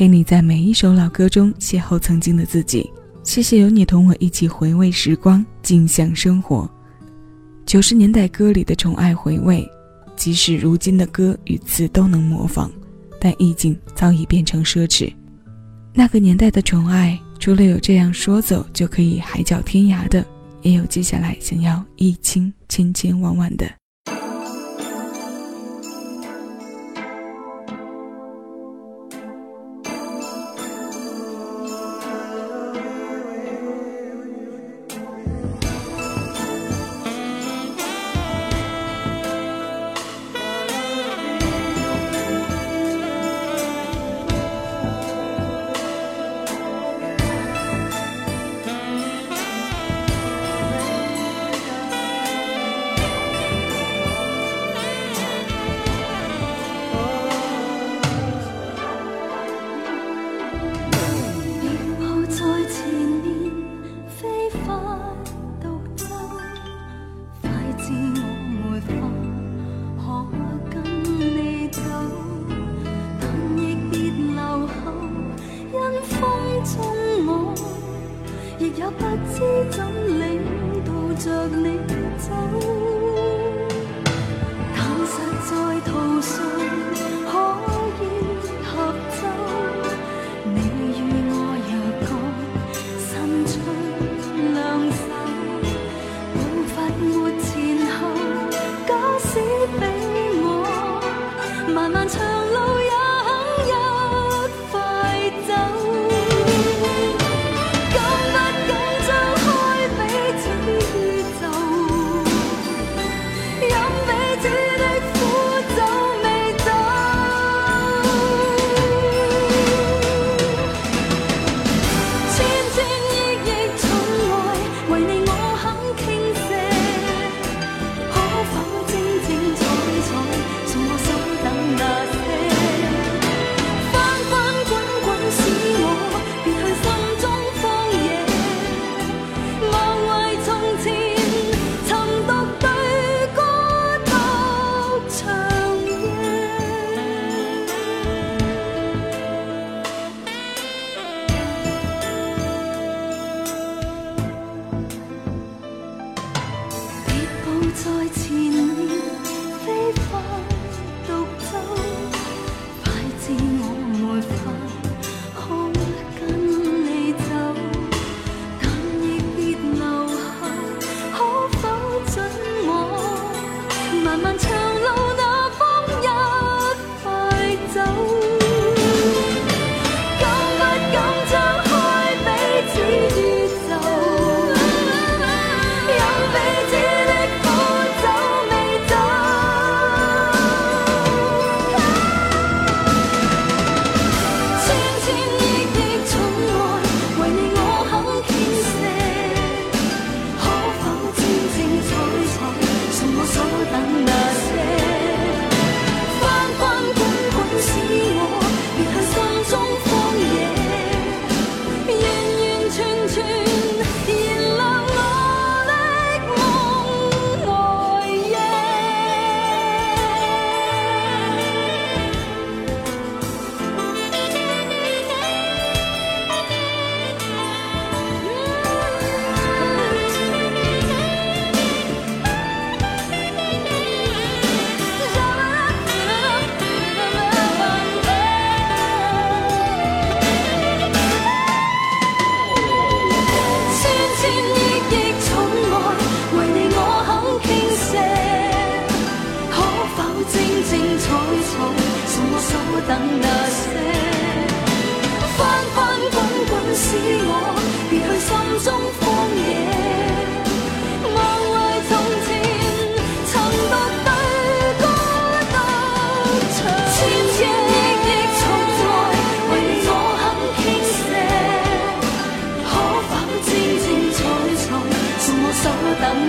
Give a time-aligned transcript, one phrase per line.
[0.00, 2.90] 陪你在每一首老歌中邂逅曾经的自己。
[3.22, 6.66] 谢谢有你同我一起回味时光，静享生活。
[7.66, 9.70] 九十年代歌里的宠爱回味，
[10.16, 12.70] 即使如今的歌与词都能模仿，
[13.20, 15.12] 但意境早已变成奢侈。
[15.92, 20.24] 那个年代的宠爱，除了有这样说走就可以海角天涯的，
[20.62, 23.70] 也有接下来想要一亲千千万万的。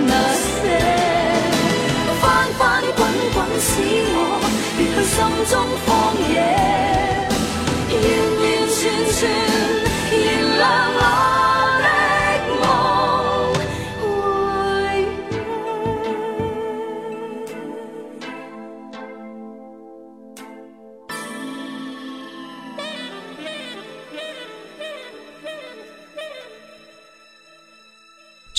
[0.06, 0.78] 那些
[2.20, 3.00] 翻翻滚
[3.34, 3.70] 滚使
[4.14, 4.18] 我
[4.76, 5.16] 别去心
[5.50, 5.91] 中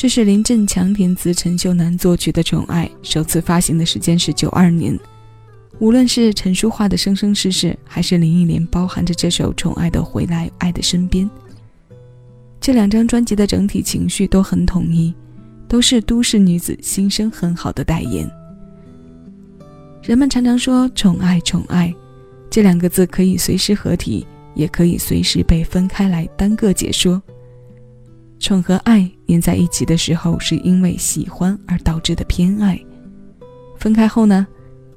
[0.04, 5.00] 这是林振强填词、陈秀楠作曲的《宠爱》，首次发行的时间是九二年。
[5.80, 11.26] 无论是陈淑桦的《生生世世》，还是林忆莲包含着这首《宠爱》的《回来爱的身边》，
[12.60, 15.14] 这两张专辑的整体情绪都很统一，
[15.70, 18.30] 都是都市女子心声很好的代言。
[20.04, 21.96] 人们常常说“宠爱，宠爱”，
[22.52, 27.24] 这两个字可以随时合体，也可以随时被分开来单个解说。
[28.44, 32.76] 宠和爱粘在一起的时候，是因为喜欢而导致的偏爱；
[33.78, 34.46] 分开后呢，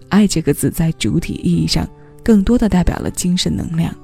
[0.09, 1.89] 爱这个字在主体意义上
[2.25, 3.95] 更多的代表了精神能量。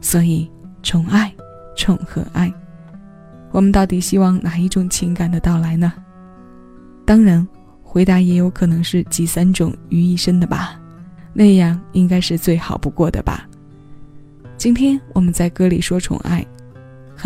[0.00, 0.50] 所以，
[0.82, 1.32] 宠爱、
[1.76, 2.52] 宠和爱，
[3.52, 5.92] 我们到底希望哪一种情感的到来呢？
[7.04, 7.46] 当然，
[7.84, 10.76] 回答也有可能是集三种于一身的吧，
[11.32, 13.48] 那样应该是最好不过的吧。
[14.58, 16.44] 今天我们在歌里说宠爱。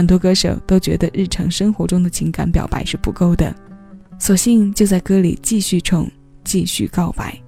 [0.01, 3.55] 很多歌手都觉得日常生活中的情感表白是不够的，
[4.19, 6.11] 索性就在歌里继续宠，
[6.43, 7.39] 继续告白。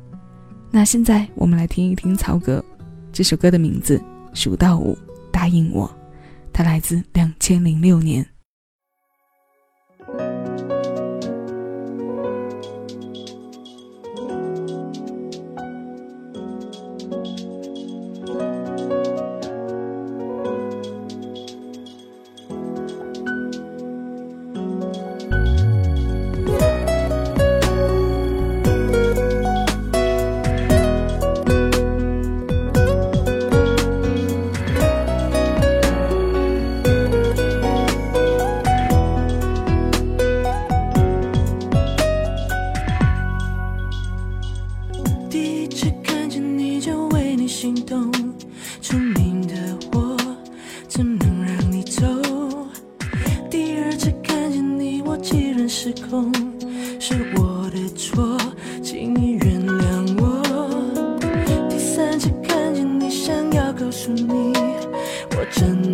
[0.70, 2.62] 那现在我们来听一听曹格
[3.10, 3.96] 这首歌的名字
[4.34, 4.98] 《数到五
[5.32, 5.88] 答应我》，
[6.52, 8.22] 它来自两千零六年。
[65.52, 65.91] 真的。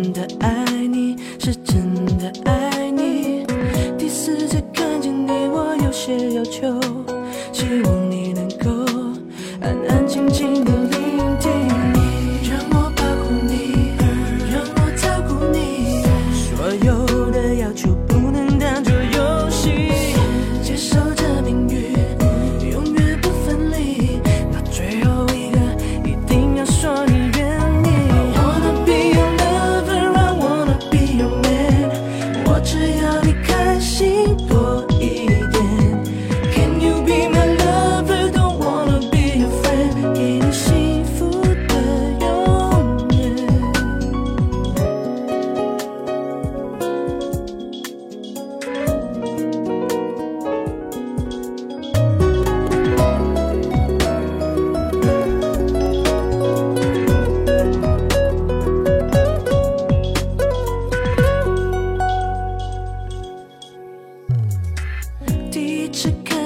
[32.91, 34.88] 只要你开心我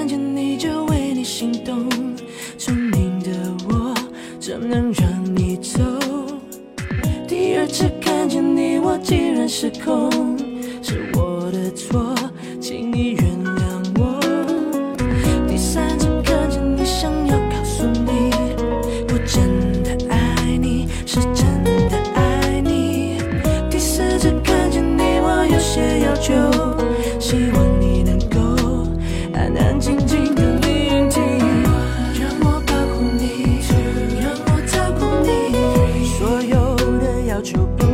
[0.04, 1.88] 看见你就为你心动，
[2.58, 3.30] 聪明的
[3.66, 3.94] 我
[4.38, 5.80] 怎能让你走？
[7.26, 10.33] 第二次看见你，我竟然失控。
[37.44, 37.93] 就，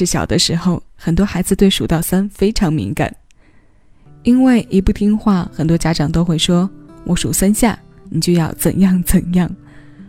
[0.00, 3.14] 是小的时候，很多孩子对数到三非常敏感，
[4.22, 6.70] 因为一不听话，很多家长都会说
[7.04, 7.78] ：“我数三下，
[8.08, 9.54] 你就要怎样怎样，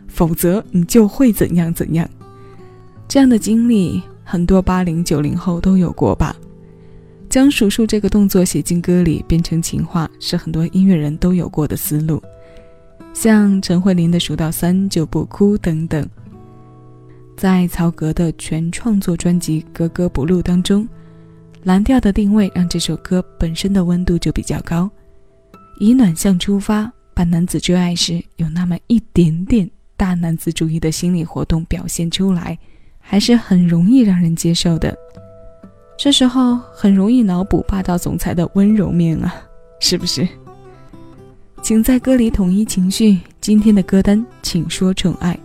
[0.07, 2.09] 否则你就会怎样怎样。”
[3.09, 6.33] 这样的经历，很多八零九零后都有过吧？
[7.29, 12.23] 将数数这个动作写进歌里，变成情话，是很多音乐人都有过的思路。
[13.13, 16.07] 像陈慧琳的《数到三就不哭》等等，
[17.41, 20.87] 在曹格的全创作专辑《格格不入》当中，
[21.63, 24.87] 蓝调的定位让这首歌本身的温度就比较高，
[25.79, 29.67] 以暖向出发，把男子追爱时有那么一点点
[29.97, 32.55] 大男子主义的心理活动表现出来，
[32.99, 34.95] 还是很容易让人接受的。
[35.97, 39.33] 这时候很容易脑补霸道总裁的温柔面啊，
[39.79, 40.27] 是不是？
[41.63, 43.17] 请在歌里统一情绪。
[43.41, 45.35] 今天的歌单，请说宠爱。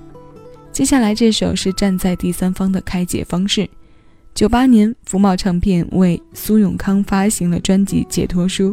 [0.77, 3.67] 接下来这首是站在第三方的开解方式。
[4.35, 8.73] 九八年，福茂唱片为苏永康发行了专辑《解脱书》，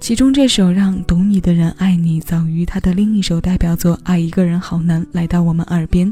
[0.00, 6.10] 其中这首《让懂你的人爱你》早于他的另一首代表作《爱一个人好难》来到我们耳边。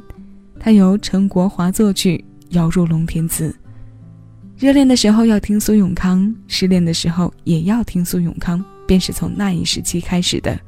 [0.59, 3.51] 它由陈国华作曲，姚若龙填词。
[4.59, 10.61] 热恋的时候要听苏永康，失恋的时候也要听苏永康，便是从那一时期开始的。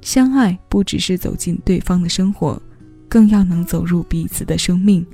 [0.00, 2.60] 相爱不只是走进对方的生活，
[3.08, 5.04] 更要能走入彼此的生命。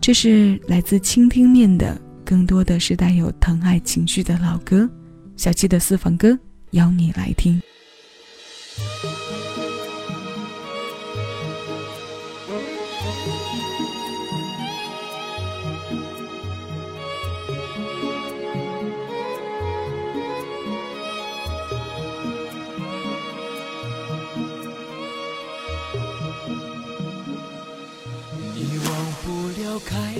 [0.00, 4.88] 这是来自倾听面的，更多的是带有疼爱情绪的老歌。
[5.36, 6.38] 小七的私房歌，
[6.70, 7.60] 邀你来听。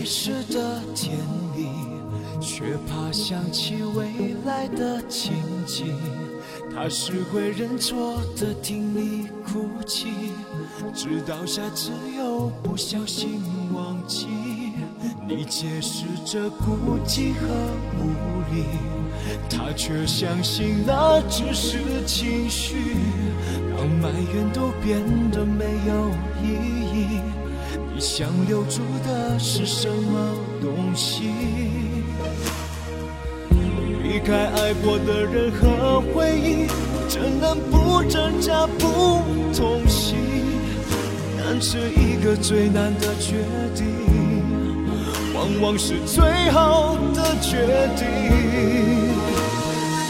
[0.03, 1.17] 开始的甜
[1.55, 1.69] 蜜，
[2.41, 5.33] 却怕想起未来的情
[5.65, 5.97] 景。
[6.75, 10.09] 他是会认错的，听你哭泣，
[10.93, 13.41] 直到下次又不小心
[13.73, 14.27] 忘记。
[15.29, 17.47] 你解释着孤寂和
[18.01, 18.11] 无
[18.53, 18.65] 力，
[19.49, 21.79] 他却相信那只是
[22.09, 22.75] 情绪，
[23.71, 26.11] 让埋怨都变得没有
[26.43, 26.82] 意义。
[28.03, 31.31] 想留住的是什么东西？
[34.03, 36.67] 离开爱过的人和回忆，
[37.09, 39.23] 怎能不挣扎不
[39.55, 40.17] 痛心？
[41.39, 43.37] 但是一个最难的决
[43.77, 43.87] 定，
[45.33, 48.05] 往往是最好的决定。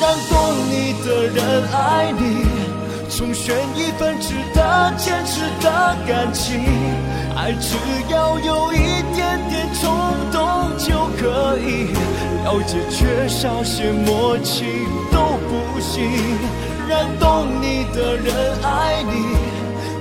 [0.00, 0.34] 让懂
[0.70, 2.46] 你的人爱你，
[3.14, 6.60] 重选一份值得坚持的感情。
[7.36, 7.76] 爱只
[8.08, 8.76] 要有一
[9.14, 9.90] 点点冲
[10.32, 11.92] 动就可以，
[12.42, 14.64] 了解缺少些默契
[15.10, 16.10] 都不行。
[16.88, 19.36] 让懂你的人爱你，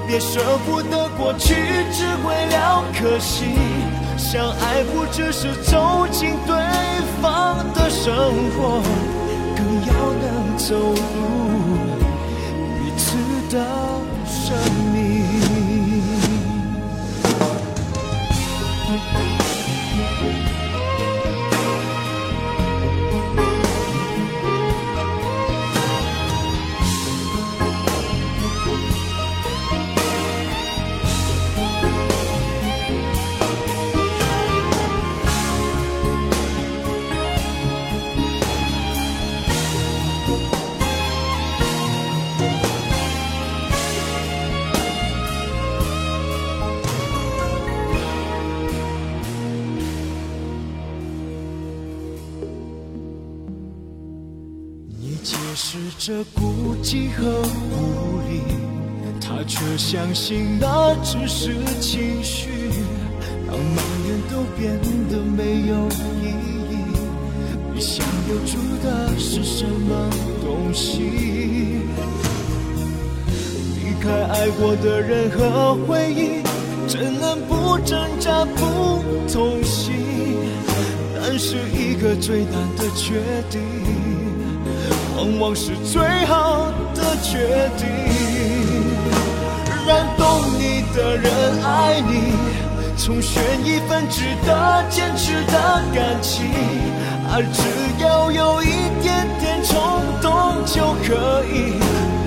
[0.07, 1.53] 别舍不得过去，
[1.91, 3.45] 只会了可惜。
[4.17, 6.55] 相爱不只是走进对
[7.21, 8.13] 方的生
[8.51, 8.81] 活，
[9.55, 10.95] 更要能走入
[11.99, 12.00] 彼
[13.51, 13.57] 的
[14.25, 14.55] 生
[14.85, 14.90] 命。
[56.03, 58.41] 这孤寂和无力，
[59.21, 62.49] 他却相信那只是情绪，
[63.45, 64.79] 当埋怨都变
[65.11, 65.87] 得没有
[66.19, 66.33] 意
[66.71, 66.73] 义。
[67.71, 70.09] 你想留住的是什么
[70.43, 71.03] 东西？
[73.75, 76.41] 离开爱过的人和回忆，
[76.87, 79.91] 怎能不挣扎不痛惜？
[81.21, 83.61] 但是一个最难的决定。
[85.21, 87.87] 往往是最好的决定，
[89.85, 92.33] 让懂你的人爱你，
[92.97, 96.45] 重选一份值得坚持的感情。
[97.29, 97.61] 而只
[98.03, 101.77] 要有一点点冲动就可以，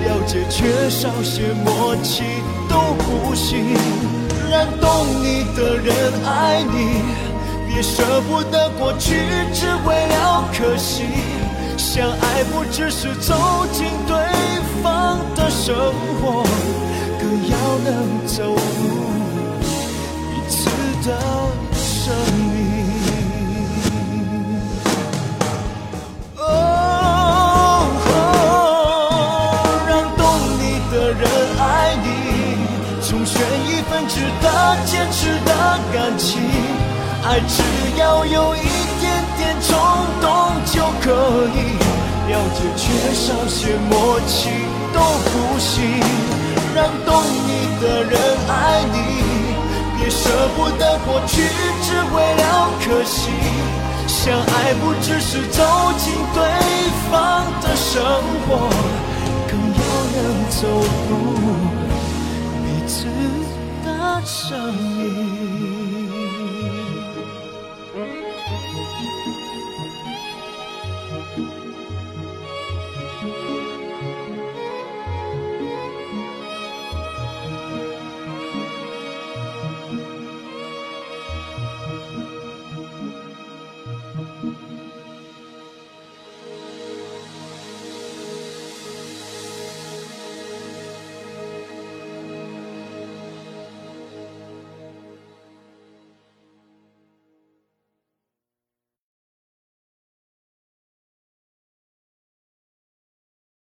[0.07, 2.23] 了解缺少些默契
[2.69, 3.75] 都不行。
[4.49, 7.03] 让懂你的人爱你。
[7.67, 9.17] 别舍不得过去，
[9.53, 11.03] 只为了可惜。
[11.85, 13.35] 相爱不只是走
[13.71, 14.17] 进对
[14.83, 15.77] 方的生
[16.19, 16.43] 活，
[17.21, 18.57] 更要能走入
[20.19, 20.71] 彼此
[21.07, 21.09] 的
[21.75, 22.13] 生
[22.53, 22.57] 命。
[26.39, 26.43] 哦，
[29.87, 30.25] 让懂
[30.59, 31.23] 你的人
[31.61, 32.07] 爱你，
[33.07, 33.39] 重选
[33.69, 34.47] 一份值得
[34.87, 36.74] 坚持的感情。
[37.27, 37.63] 爱只
[37.99, 38.61] 要有一
[39.01, 39.79] 点点冲
[40.21, 40.29] 动
[40.67, 41.59] 就可以，
[42.29, 44.51] 了解缺少些默契
[44.93, 45.01] 都
[45.31, 46.05] 不行。
[46.75, 47.49] 让懂你
[47.81, 48.97] 的人爱你，
[49.99, 51.49] 别舍不得过去，
[51.83, 53.31] 只为了可惜。
[54.07, 55.65] 相爱不只是走
[55.97, 56.43] 进对
[57.11, 58.03] 方的生
[58.47, 58.69] 活，
[59.49, 59.83] 更要
[60.13, 60.69] 能走
[61.09, 61.13] 入
[62.61, 63.07] 彼此
[63.83, 65.84] 的生命。